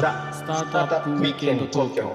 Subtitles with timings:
[0.00, 2.12] ザ・スタートアップウィークエンド東京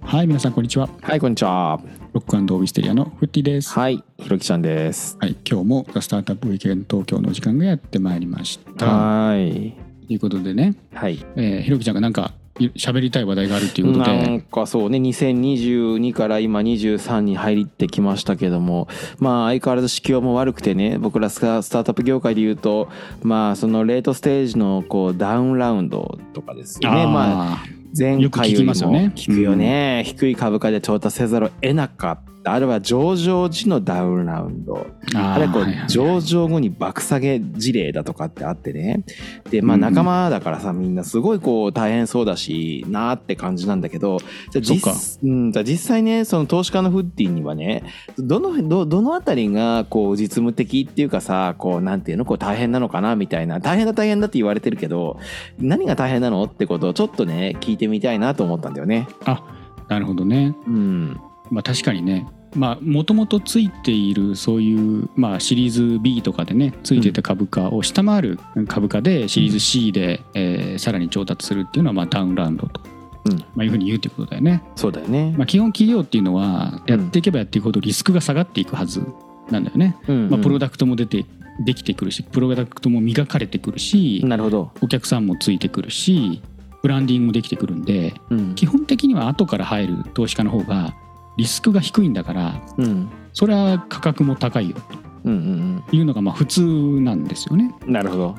[0.00, 1.80] はい皆さんこんにちははい、こんにちは。
[2.12, 5.18] ロックオービステリアのフッティですははい、ひろきちゃんです。
[5.24, 9.76] い今日もザスタートアップウィークエンド東京の時間がやってまいりましたはい。
[10.06, 11.26] ということでね、はい。
[11.34, 12.45] えー、ひろきちゃんがなんかい
[12.76, 18.88] 喋りたい話題があるということなでんかそうね、2022から今23に入ってきましたけども、
[19.18, 22.88] まあ相変わらず市況も悪くてね、僕らスタートアップ業界で言うと、
[23.22, 27.06] まあそのレートステージのこうダウンラウンドとかですよね。
[27.06, 27.64] まああ
[27.98, 29.12] 前回よりも聞きますよね。
[29.14, 34.86] 聞くよね、低い株価で調達せざるを得なかったあるいは上場時のダウンラウンド。
[35.12, 39.04] ーああれこうはいはい上場後に爆下げ事例だとかってあってね。
[39.50, 44.18] でまあうん仲間だからさみんなすごいこう大変そうだしなーって感じなんだけど
[44.50, 47.82] じゃ実うんじゃあ実際ねその投資家のフッディにはね
[48.18, 55.18] どのどどのあたりがこう実務的っていうかさこうなんていうのこう大変なのかなみたいな大変だ大変だって言われてるけど
[55.58, 59.08] 何が大変なのってことをちょっとね聞いてみたいなと思ったんだよね。
[59.24, 59.42] あ
[59.88, 60.54] なるほどね。
[60.66, 61.20] うん。
[61.50, 72.80] まあ確かにねまあもともとついているそういう、まあ、シリーズ B とかでねついてた株価を下回る株価でシリーズ C で、えーさらに調達するっていうのはまあダウンラウンドと、
[73.24, 74.62] うんまあ、いうふうに言うっていうことだよね。
[74.76, 75.34] そうだよね。
[75.36, 79.02] まあ、基本企業っていうのはうんやっていけばやっていくほどリスクが下がっていくはず
[79.50, 79.96] なんだよね。
[80.08, 81.24] うんまあ、プロダクトも出て
[81.64, 84.70] できてくるしプロダクトも磨かれてくるしなるほど。
[84.82, 86.42] お客さんもついてくるし
[86.82, 90.94] ブランディングもできてくるんでうん基本的には後から入る投資家の方が
[91.36, 93.08] リスクが低いんだからうん。
[93.32, 94.76] それは価格も高いよ
[95.24, 95.30] と。
[95.30, 97.74] いうのがまあ普通なんですよね。
[97.86, 97.92] うん。
[97.92, 98.34] なるほど。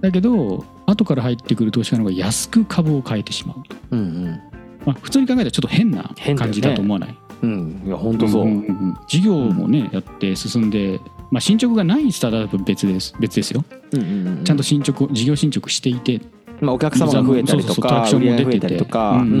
[0.00, 3.76] だけど後から入ってくる投資家の方が安く株を買えてしまうと。
[3.90, 4.40] うんうん。
[4.86, 7.16] まあ、普通に考えたらちょっと変な感じだと思わない？
[7.42, 8.46] うん、いや本当そう。
[8.46, 13.62] んんん事業もね、やって進んで、まあ、進捗がないスタートアップは別です別ですよ、
[13.92, 16.20] うんうんうんちゃんと進捗事業進捗していて。
[16.60, 18.76] まあお客様が増えたりとそうそうそうトラクかションも出てて。
[18.78, 19.38] とか、うんうんうんう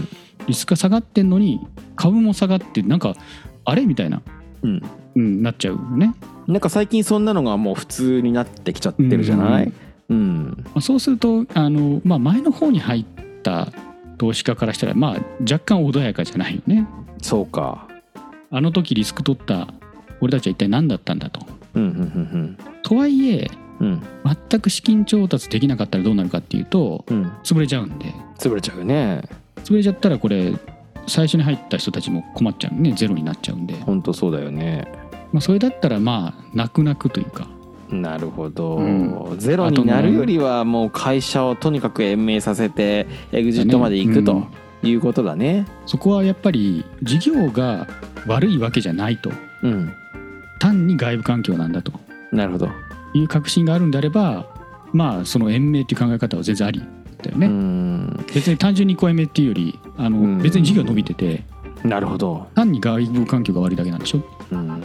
[0.00, 0.08] ん
[0.46, 1.60] リスクが下がってんのに
[1.96, 3.14] 株も下がってなんか
[3.64, 4.22] あれみたいな、
[4.62, 4.82] うん。
[5.16, 6.12] うん、なっちゃうよね、
[6.48, 9.72] なんか最近そんなのがもう普通になってきちゃってるじゃない？
[10.08, 10.64] うん。
[10.66, 13.04] まあ、そうするとあの、まあ、前の方に入っ
[13.42, 13.68] た
[14.18, 16.88] 投資家からしたら、まあ、若干穏やかじゃないよね。
[17.22, 17.86] そうか。
[18.50, 19.68] あの時リスク取った
[20.20, 21.46] 俺たちは一体何だったんだと。
[21.74, 23.86] うんうんとはいえうん。
[23.86, 24.02] うん
[24.50, 27.30] 全く資金調達できなかったらどうなるかっていうとうん。
[27.44, 28.12] 潰れちゃうんで。
[28.36, 29.22] 潰れちゃうよね。
[29.64, 30.52] 潰れちゃったらこれ
[31.06, 32.92] 最初に入った人たちも困っちゃうね。
[32.92, 34.86] ゼロになっちゃうんで、本当そうだよね。
[35.32, 37.48] まあ、それだったらまあ泣く泣くというか。
[37.90, 39.38] なるほど、うん。
[39.38, 44.32] ゼロになるよりはもう会社をとにかく延命させてエグジットまで行くと
[44.82, 44.88] うん。
[44.88, 45.66] いうことだね。
[45.86, 47.86] そこはやっぱり事業が
[48.26, 49.30] 悪いわけじゃないと。
[49.62, 49.92] うん、
[50.58, 51.92] 単に外部環境なんだと。
[52.32, 52.68] なるほど。
[53.14, 54.46] いう確信があるんであれば
[54.92, 56.82] まあその延命っていう考え方は全然あり
[57.22, 57.93] だよね、うん
[58.34, 60.38] 別に単純にこう延命っていうよりあの、うん。
[60.38, 61.44] 別に事業伸びてて
[61.84, 62.48] なるほど。
[62.54, 64.22] 単に外部環境が悪いだけなんでしょ？
[64.50, 64.82] うん。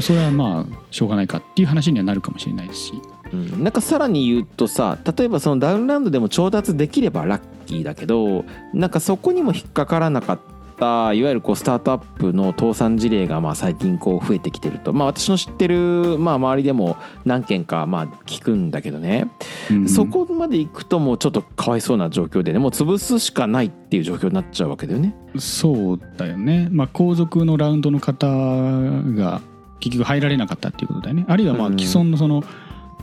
[0.00, 2.92] それはまあしょうがないかっていう話にはなるかもしれないですし。
[3.32, 3.62] うん。
[3.64, 8.44] なんかさらに言うとさ例えばそのダウンラウンドでも調達できればラッキーだけど
[8.74, 10.50] なんかそこにも引っかからなかった
[10.86, 14.92] いわゆるこうスタートアップの倒産事例がまあ最近こう増えてきてると。
[14.92, 19.28] まあ私の知ってるまあ周りでも何件かまあ聞くんだけどね、
[19.70, 22.58] うんそこまで行くともうちょっとかわいそうな状況でね。
[22.58, 25.14] もう潰すしかないっていう状況になっちゃうわけだよね。
[25.38, 29.40] そうだよね、まあ、後続のラウンドの方が
[29.78, 31.24] 結局入られなかったっていうことだよね。
[31.28, 32.42] あるいはまあうん既存のその、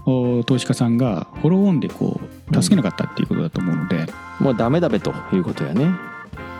[0.05, 2.21] お投資家さんがフォローオンでこ
[2.51, 4.05] う助けなかったっていうことだと思うので、
[4.39, 6.06] もうダメだべということやね。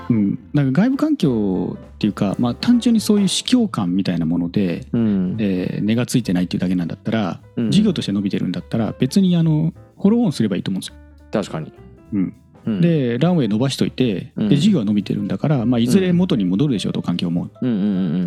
[0.09, 5.37] うん、なんか外部環境っていうか、まあ、単純にそういう市況感みたいなもので、うん。
[5.39, 7.71] えー値がついてないっていうだけなんだったら、うん。
[7.71, 10.95] 事業として伸びてるんだったら別にあのフォローオンすればいいと思うんですよ。
[11.31, 11.73] 確かに。
[12.13, 12.33] うん、
[12.65, 14.49] うん、でランウェイ伸ばしといて、うん。
[14.49, 17.49] で事業は伸びてるんだから、まあ、いずれ元に戻るでしょうと環境も。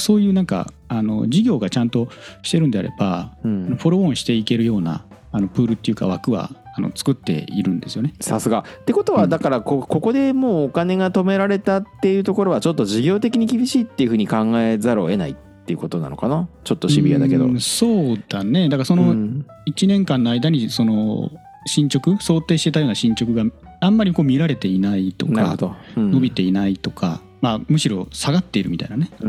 [0.00, 2.08] そういうなんかあの事業がちゃんと
[2.42, 8.14] してるんであれば、フォローオンしていけるようなあのプールっていうか枠はあの作っているんですよね。
[8.20, 8.64] さすが。
[8.80, 15.34] ってことはうんだからこここでもうお金が止められたっていうところはちょっと事業的に厳しいっていうふうに考えざるを得ないっ
[15.66, 16.48] ていうことなのかな？
[16.64, 17.44] ちょっとシビアだけど。
[17.44, 21.30] うんそうだねだからそうのん1年間の間にその
[21.66, 23.44] 進捗想定してたような進捗が
[23.80, 25.56] あんまりこう見られていないとか
[25.96, 29.10] 伸びていないとか、まあ、むしろ下がっているみたいなね。
[29.20, 29.28] うん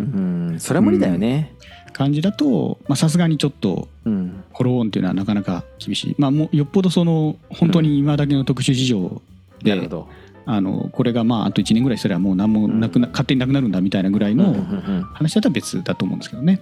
[0.52, 0.60] うん。
[0.60, 1.54] それは無理だよね。
[1.94, 4.44] 感じだとまあさすがにちょっとうん。
[4.54, 6.16] フォローオンっていうのはなかなか厳しい。
[6.18, 9.22] まあもうよっぽどその本当に今だけの特殊事情
[9.64, 10.10] でなるほど。
[10.46, 16.62] あのこれがまああと1年ぐらいしたらもう何もなくな、勝手になくなるんだみたいなぐらいのうんうんうん話だったら別だと思うんですけどね。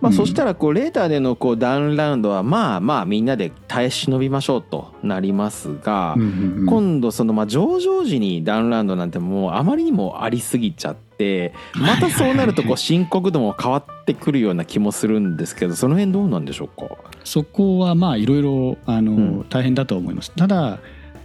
[0.00, 0.16] まあ、うん。
[0.16, 6.66] そしたらこうレーターでのこうダウンラウンドはまあまあみんなで耐え忍びましょうとなりますが、うんうんうん。
[6.66, 16.96] 今度そのまあ上場時にダウンラウンドなんてもうあまりにもありすぎちゃってまたそうなるとこう深刻度も変わってくるような気もするんですけどその辺どうなんでしょうか？
[17.24, 18.76] そこはまあいろいろ
[19.48, 20.32] 大変だとは思います。
[20.32, 20.78] ただ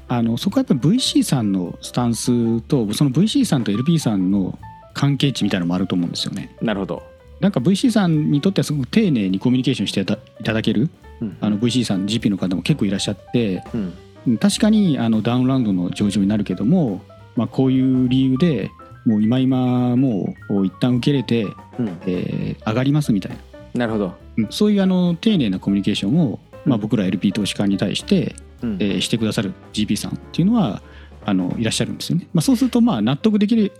[0.09, 4.57] あのそこはやっぱり VC さんのスタンスとその VC さんと LP さんの
[4.93, 6.55] 関係値みたいなのもあると思うんですよね。
[6.61, 7.03] なるほど、
[7.39, 10.89] なんか VC さんにとってはすごく丁寧にコミュニケーションしていただける
[11.21, 11.37] うん。
[11.41, 13.93] あの VC さん GP の方も結構いらっしゃってうん。
[14.27, 17.01] うん確かにあのダウンラウンドの上場になるけども、
[17.37, 18.69] まあ、こういう理由で
[19.05, 21.43] もう今今もう一旦受け入れて、
[21.79, 21.87] うん。
[22.05, 23.31] えー上がりますみたい
[23.73, 24.47] な、なるほど、うん。
[24.49, 26.81] そういうあの丁寧なコミュニケーションを、まあ、うん。
[26.81, 30.81] 僕ら LP 投資家に対して、うんえーしてくださる GP さんっていうのは
[31.25, 32.27] あのいらっしゃるんですよね。
[32.33, 33.71] まあ、そうするとまあ納得できる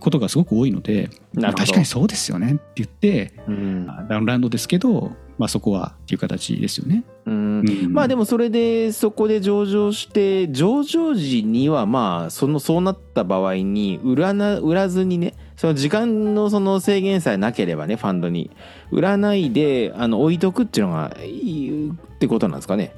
[0.00, 7.04] ことがすごく多いので、まあ確かにそうですよねって言ってうんダウンラウンドですけど、まあ、そこはっていう形ですよね。
[7.26, 18.50] うんうんまあでもそれでそこで上場して上場時にはまあそのそうなった場合に売らな売らずにねその時間のその制限さえなければねファンドに
[18.90, 22.94] 売らないであの置いとくっていうのがいいってことなんですかね。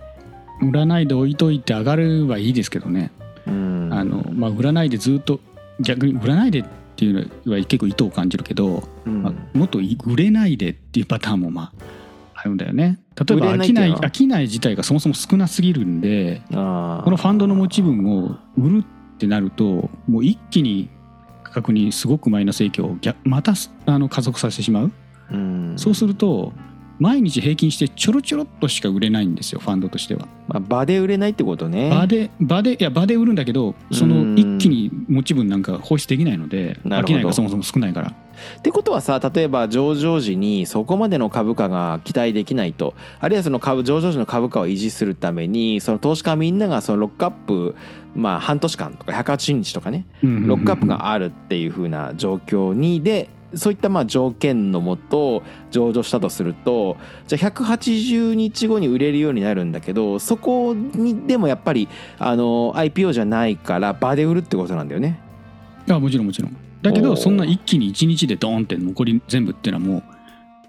[0.60, 3.10] 売らないで置いといて上がるはいいですけどね。
[3.46, 3.88] うん。
[3.92, 5.40] あのまあ、売らないでずっと
[5.80, 6.64] 逆に売らないでっ
[6.96, 9.22] ていうのは結構意図を感じるけど、うん。
[9.22, 11.98] まあもっとい売れないでっていうパターンもまあ
[12.34, 13.00] あるんだよね。
[13.26, 20.88] 例えば商い商い自体がそもそも少なすぎるんでこのファンドの持ち分を売るってなるともう一気に
[21.42, 23.54] 価格にすごくマイナス影響を逆また
[23.86, 24.92] あの加速させてしまう、
[25.32, 25.74] うん。
[25.76, 26.52] そうすると
[26.98, 30.26] 毎日平均してちょろちょろっとしか売れないんですよファンドとしては。
[30.48, 31.90] まあ、場で売れないってことね。
[31.90, 34.34] 場で場でいや場で売るんだけどそうん。
[34.34, 38.08] の一気に持ち分なんか放出できないので商いがそもそも少ないから。
[38.58, 42.94] ってことはさ例えば上場時にそこまでの株価が期待できないと。
[43.20, 47.76] あるいはその株上場時の株価を維持するためにその投資家みんながそのロックアップ
[48.16, 50.06] まあ半年間とか180日とかね。
[50.22, 56.96] ロックアップがあるっていう風な状況にでそういったまあ条件のもと上場したとすると
[57.26, 65.20] じゃあ180日後に売れるようになるんだけどそこにでもやっぱりあの IPO じゃないから場で売るってことなんだよね。
[65.86, 70.02] いやもちろんもちろんだけどそんな一気に1日でドーンって残り全部っていうのはもう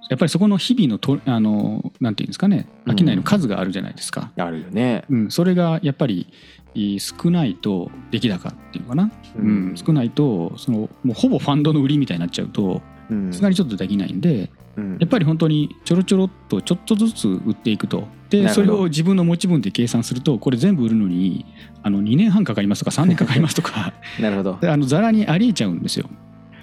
[0.10, 5.06] やっぱりそこの日々のとあのなんていうんですかねうん商いの数があるじゃないですか、あるよね。
[5.10, 6.28] うんそれがやっぱり
[6.76, 9.74] 少ないと出来高っていうかな、うん。
[9.76, 13.32] 少ないとそのもうほぼファンドの売りみたいになっちゃうとうん。
[13.32, 14.98] さすがにちょっとできないんで、うん。
[15.00, 18.02] やっぱり本当にちょろちょろっとちょっとずつ売っていくと。
[18.02, 21.48] なでそれを自分の持ち分で計算するとこれ全部売るのに
[21.82, 23.94] あの2年半かかりますとか 3年かかりますとか。
[24.20, 24.60] なるほど。
[24.62, 26.10] あのざらにありえちゃうんですよ。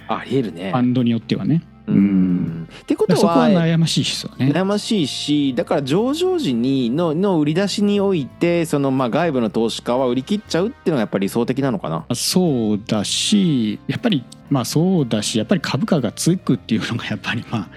[0.08, 0.70] ありえるね。
[0.70, 0.82] ファ。
[0.82, 1.62] ンドによってはね。
[1.86, 2.68] うん。
[2.82, 4.52] ってことだからそこはは悩ましいですよね。
[4.52, 12.06] 悩ましいしだから上場時にのの売り出しにおいてそのまあ外部の投資家は売り切っちゃうっていうのがやっぱり理想的なのかな。
[12.14, 17.68] そうだしやっぱりまあそうだしやっぱり株価がつくっていうのがやっぱりまあ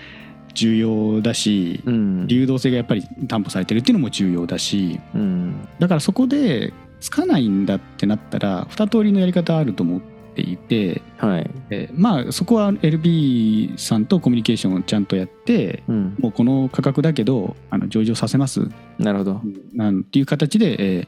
[0.53, 10.01] 重要だしうん流動性がやっぱり担保されてるっていうのも重要だしうんだからそこでつかないんだってなったら二通りのやり方あると思っ
[10.43, 11.51] ていて、はい。
[11.69, 16.15] えーまあそこは LB さんとコミュニケーションをちゃんとやってうん。
[16.19, 19.41] もうこの価格だけどあの上場させますなるほど。
[19.73, 21.07] なんていう形で、えー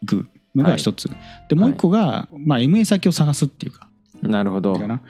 [0.00, 1.10] いくのが一つ、
[1.48, 3.88] でもう一個が、まあ、MA 先を探すっていうか
[4.22, 5.00] なるほどま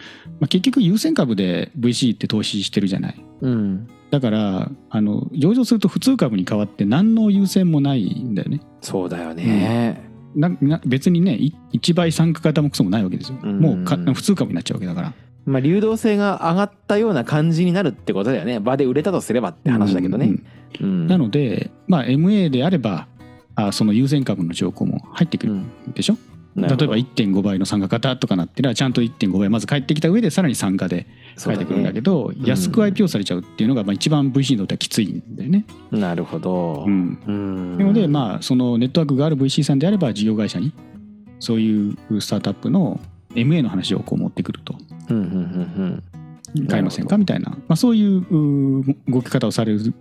[0.42, 3.88] あ、結局優先株で VC って投資してるじゃないうん。
[4.10, 10.07] だからあの上場すると普通株に代わって何の優先もないんだよねそうだよね。
[10.38, 15.12] なな別にねい一倍参加型もクソもないわけですよ、うんもうか普通株になっちゃうわけだから
[15.44, 18.60] まあ流動性が上がったような感じになるってことだよね。
[18.60, 20.26] 場で売れたとすればって話だけどね。
[20.26, 20.44] うん
[20.80, 21.06] うん。
[21.06, 23.08] なので、まあ、MA であれば
[23.54, 26.18] あその優先株の条項も入ってくるうんでしょ、
[26.56, 32.00] 例えば1.5倍の参加型とかなってらちゃんと1.5倍まず返ってきた上でさらに参加で返ってくるんだけね。
[32.00, 35.64] ど、ん安く IPO されちゃうっていうのがまあ一番 VC にとってはきついんだよね。
[35.90, 36.90] なるほどう。
[36.90, 37.78] ん、うん。
[37.78, 40.72] なのでまあそのネットワークがある VC さんであれば事業会社に
[41.38, 43.00] そういうスタートアップの
[43.34, 44.74] MA の話をこう持ってくると
[45.10, 46.02] うんうんうん
[46.56, 46.66] うん。
[46.66, 48.24] 買いませんかみたいな、まあ、そういう
[49.06, 49.92] 動き方をされるっ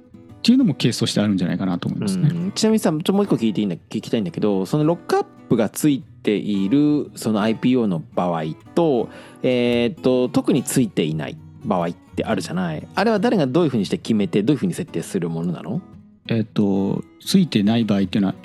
[0.41, 2.29] ていうのもケースとしてあるんじゃないかなと思いますね。
[2.29, 8.43] うんちなみにさちょもう一個聞いていいんだ聞きたいんだけどそのロックアップがついているその IPO の場合
[8.75, 9.07] と,、
[9.43, 12.85] えー、と特についていない場合ってあるじゃない？
[12.93, 15.81] あれは誰がどういうふうにして決めてどういうふうに設定するものなの？
[16.27, 18.35] えっ、とついてない場合っていうのは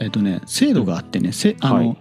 [0.00, 1.96] えっ、とね制度があってね、せあの、はい。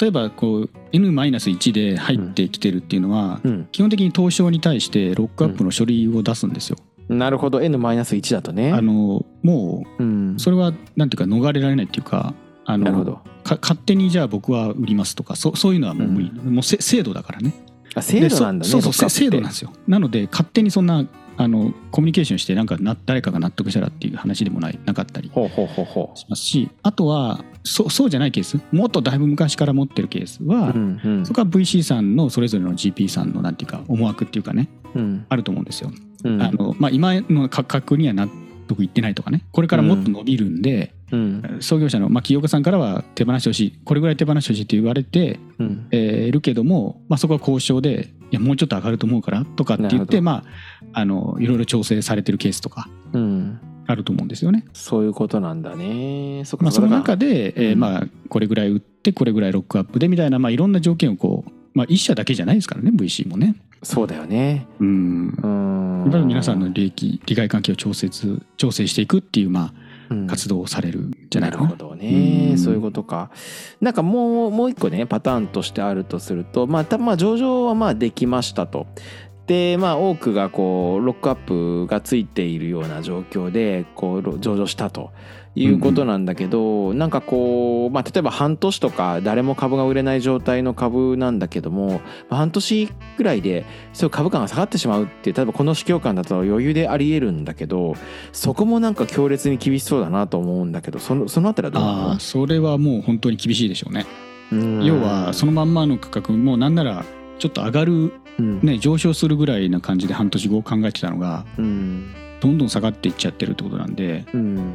[0.00, 3.68] 例えばこう N-1 で入ってきてるっていうのは、うん。
[3.72, 6.76] 基本的に東証に対してロックアップの書類を出すんですよ。
[7.08, 7.60] なるほど。
[7.60, 8.72] N-1 だとね。
[8.72, 10.34] あのもうん。
[10.36, 12.34] うそれはなんていうか逃れられないっていうか
[12.66, 13.20] あのなるほど。
[13.44, 17.54] か勝手にじゃあ僕は売りますとかそそういうのはもう無理、もうせ制度だからね。
[17.94, 19.72] あ制度なんだねでそそうそう制度なんですよ。
[19.86, 21.06] なので勝手にそんな
[21.38, 28.58] あのコミュニケーションしてなんかな誰かが納得したらっていう話でもないなかったりほうほうほうほしますしあとはそそうじゃないケース。
[28.72, 31.26] もっとだいぶ昔から持ってるケースは、ううんうん。
[31.26, 35.26] そこは VC さんのそれぞれの GP さんのなんていうか思惑っていうかねうん。
[35.28, 35.90] あると思うんですよ。
[36.24, 36.42] うん。
[36.42, 38.28] あのまあ、今の価格には納
[38.66, 39.44] 得いってないとかね。
[39.52, 41.58] これからもっと伸びるんで、うん。
[41.60, 43.78] 創業者の、まあ、起業家さんからは手放してほしい。
[43.84, 45.88] これぐらい手放してほしいって言われて、うん。
[45.90, 50.32] えーいるけども、まあ、そこは交渉でいやもうちょっと上がると思うからとかって言ってなま
[50.92, 53.60] ああのいろいろ調整されてるケースとかうん。
[53.86, 54.64] あると思うんですよね。
[54.72, 56.42] そういうことなんだね。
[56.44, 57.78] そまあ、その中で、えーうん。
[57.78, 63.54] まあ、これぐらい売ってこれぐらいロックアップでみたいな、まあ、いろんな条件をこう、まあ、一社だけじゃないですからね VC もね。
[63.82, 64.66] そうだよね。
[64.80, 65.28] うん。
[65.28, 66.00] うん。
[66.04, 69.74] やっぱり皆さんの利益利害関係を調節調整していくっていう、ま
[70.08, 70.24] うん。
[70.24, 71.64] あ、活動をされるんじゃないかな。
[71.64, 72.58] るほどね、うん。
[72.58, 73.30] そういうことか。
[73.82, 78.86] なんかもうもう一個ねパターンとしてあるとするとまあたまあ上場はまあできましたと。
[79.46, 85.12] でまあ多くがこうロックアップがついているような状況でこう上場したと
[85.56, 97.94] いうことなんだけど、なんかこう、まあ、例えば半年とか誰も株が売れない状態の株なんだけども、まあ半年ぐらいでそう株価が下がってしまうって例えばこの市況感だと余裕でありえるんだけど
[98.32, 101.82] そこもなんか強烈に厳しそうだなと思うんだけどそのそのあたりはどう？
[101.82, 104.04] なのああそれはもう本当に厳しいでしょうね。
[104.52, 104.84] うん。
[104.84, 107.04] 要はそのまんまの価格もうなんなら
[107.38, 108.60] ちょっと上がる、うん。
[108.62, 112.12] ね、上昇するぐらいな感じで半年後考えてたのがうん。
[112.40, 114.74] どんどん下がっていっちゃってるってことなんでうん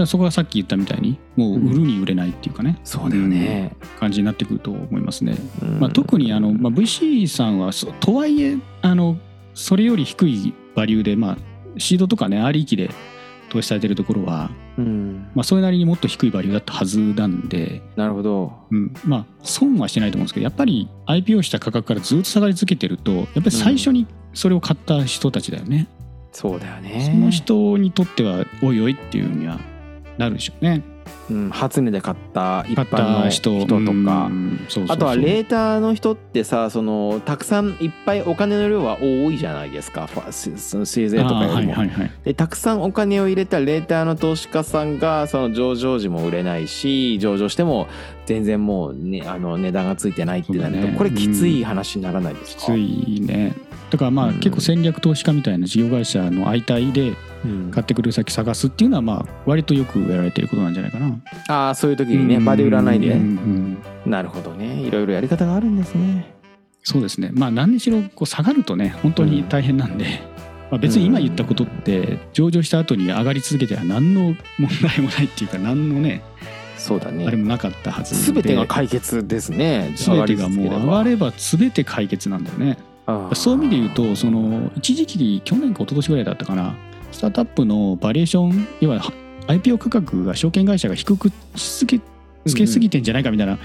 [0.00, 5.36] らそこがさっき言ったみたいにもう売るに売れないっていうかね、そうだよね、うん感じになってくると思いますね。
[5.62, 5.80] うん。
[5.80, 9.16] まあ、特にあの、まあ、VC さんはそとはいえあの
[9.54, 11.38] それより低いバリューで、まあ、
[11.78, 12.90] シードとかねアーリー期で
[13.48, 15.30] 投資されてるところは、うん。
[15.34, 18.52] まあ、それなりにもっと低いバリューだったはずなんで、なるほど。
[18.70, 18.92] うん。
[19.04, 25.88] まあ、損はしてないと思うんですけどやっぱり IPO した価格からずっと下がり続けてるとやっぱり最初にそれを買った人たちだよね、
[26.32, 27.10] そうだよね。
[27.10, 29.58] その人にとってはおいおいっていうには
[30.18, 30.82] なるでしょうね。
[31.30, 34.30] うん、初値で買った一般のた人人とか。
[34.88, 40.06] あとはレーターの人ってさそのたくさんいっぱいお金の量は多いじゃないですか。
[40.06, 41.72] ファシその CZ とかよりも。
[41.72, 42.10] いはいはい。
[42.24, 47.88] でたくさんお金を入れたレーターの投資家さんがその上場時も売れないし上場しても
[48.26, 50.94] 全然もう、ね、あの値段がついてないってなると、ね。
[50.96, 53.54] これきつい話にならないですか、きついね
[53.90, 54.34] だからまあうん。
[54.40, 57.14] 結構戦略投資家みたいな事業会社の相対で
[57.44, 57.70] うん。
[57.70, 61.20] 買ってくる先探すっていうのはまあ割とよくやられてることなんじゃないかな。
[61.48, 64.10] ああそういう時にね場で売らないで、うんうん。
[64.10, 64.80] なるほどね。
[64.80, 66.34] いろいろやり方があるんですね。
[66.82, 67.30] そうですね。
[67.32, 70.20] まあ何にしろこう下がるとね本当に大変なんで、
[70.70, 76.22] まあ、別に今言ったことって上場した後に上がり続けては何の問題もないっていうか何のね
[76.76, 78.40] そうだあれねもなかったはずで。
[78.40, 79.94] 全てが解決ですね。
[79.96, 82.78] 全てがもう上がれれば全て解決なんだよね。
[83.34, 86.74] そういう意味で言うとその一時期去年か一昨年ぐらいだったかな。
[87.12, 89.00] スタートアップのバリエーション要は
[89.46, 92.00] IPO 価格が証券会社が低くしつけ
[92.44, 93.58] つけすぎてんじゃないかみたいな、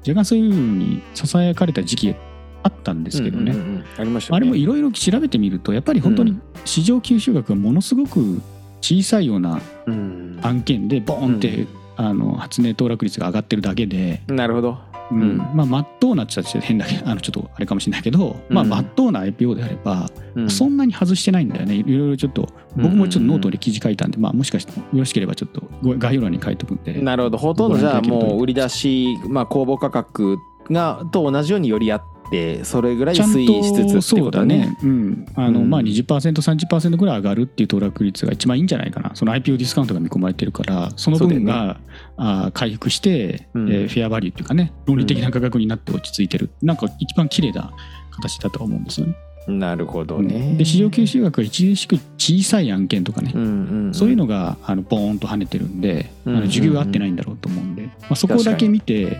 [0.00, 2.14] 若干そういうふうにささやかれた時期
[2.62, 4.42] あったんですけどね、うんうんうんありましたよね。
[4.42, 8.40] あれもいろいろ調べてみるとやっぱり本当に市場吸収額がものすごく
[8.80, 11.68] 小さいようなうん案件でボーンって、うん
[12.00, 14.78] あの初値騰落率が上がってるだけで、なるほど
[15.10, 15.20] うん。
[15.20, 15.36] うん。
[15.38, 20.50] まあ真っ当なって言ったら変だけどあのちょっとあれかもしれないけど、まあうん真っ当な IPO であれば、うん。
[20.50, 21.74] そんなに外してないんだよね。
[21.74, 27.00] いろいろちょっと僕もちょっとノートで記事書いたんで、まあ、もしかしてよろしければちょっとご概要欄に書いておくんで。
[27.00, 27.38] なるほど。
[27.38, 30.38] ほとんどじゃあもう売り出し、まあ、公募価格
[30.70, 34.58] がと同じように寄り合ってそれぐらい推移しつつってそうだことだね。
[34.58, 35.26] ね、うん。
[35.34, 39.14] あのうんまあ、20%30% ぐらい上がるっていう騰落率が一番いいんじゃないかな。
[39.14, 41.78] その IPO ディスカウントが見込まれてるからその分が、
[42.16, 43.68] あー回復して、うん。
[43.70, 47.72] えーフェアバリューっていうかね論理的な価格になって落ち着いてる、なんか一番綺麗な
[48.10, 49.14] 形だとは思うんですよね。
[49.48, 50.26] なるほどうん。
[50.26, 53.94] ねで市場吸収額が著しく小さい案件とかね、うんうんうん。
[53.94, 59.16] そういうのがあのボーンと跳ねてるんで、うんあの需給が合ってないんだろうと思うんで、まあ、そこだけ見て、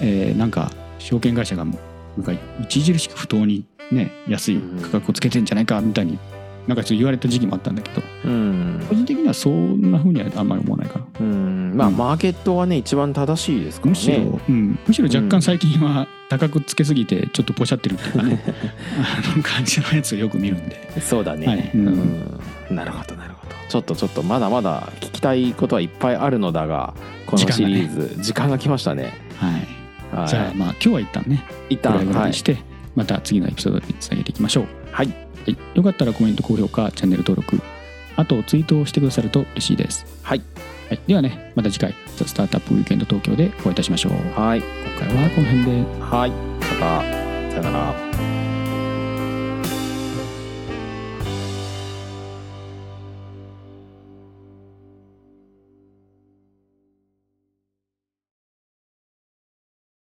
[0.00, 1.64] えーなんか証券会社が
[2.16, 6.18] なんか著しく不当に、ね、安い価格をつけてんじゃないかみたいに
[6.66, 8.86] なんかちょっと言われた時期もあったんだけどうん。
[8.88, 11.06] 個人的にはそんな風にはあんまり思わないかな。
[11.20, 11.76] うん。
[11.76, 11.96] まあうん。
[11.96, 13.96] マーケットはね一番正しいですからね。
[13.96, 18.42] むしろ、うん、むしろ若干最近は高くつけすぎてちょっとポシャってるっていうかね
[19.34, 21.00] あの感じのやつをよく見るんで。
[21.00, 21.70] そうだね、はい。
[21.74, 21.88] うん。
[22.70, 22.76] うん。
[22.76, 23.54] なるほどなるほど。
[23.68, 26.94] ちょっとちょっとまだまだ聞きたいことはいっぱいあるのだが
[27.26, 29.14] このシリーズ時間が来ましたね。
[29.36, 29.81] はい
[30.12, 30.28] はい。
[30.28, 32.58] じゃあまあ今日は一旦ね一これぐら旦はいいにして、
[32.94, 34.66] また次のエピソードにつなげていきましょう。
[34.90, 35.08] はい。
[35.08, 35.14] は
[35.46, 37.60] い、よかったらコメント高評価チャンネル登録。
[38.16, 40.06] あとツイートをしてくださると嬉しいです。
[40.22, 40.42] はい。
[40.88, 44.12] はい、ではねまた次回「ザ・スタートアップウィークエンド東京」でお会いいたしましょう。
[44.38, 44.60] はい。
[44.60, 45.70] 今回はこの辺で。
[46.00, 46.30] はい。
[46.30, 47.22] また。
[47.52, 48.41] さよなら